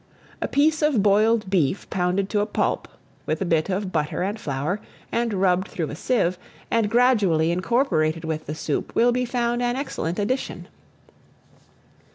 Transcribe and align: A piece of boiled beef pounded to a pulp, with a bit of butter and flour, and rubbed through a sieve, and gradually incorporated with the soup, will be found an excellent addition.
A 0.41 0.47
piece 0.47 0.81
of 0.81 1.03
boiled 1.03 1.47
beef 1.51 1.87
pounded 1.91 2.27
to 2.31 2.39
a 2.39 2.47
pulp, 2.47 2.87
with 3.27 3.39
a 3.39 3.45
bit 3.45 3.69
of 3.69 3.91
butter 3.91 4.23
and 4.23 4.39
flour, 4.39 4.81
and 5.11 5.31
rubbed 5.31 5.67
through 5.67 5.91
a 5.91 5.95
sieve, 5.95 6.39
and 6.71 6.89
gradually 6.89 7.51
incorporated 7.51 8.23
with 8.25 8.47
the 8.47 8.55
soup, 8.55 8.95
will 8.95 9.11
be 9.11 9.25
found 9.25 9.61
an 9.61 9.75
excellent 9.75 10.17
addition. 10.17 10.67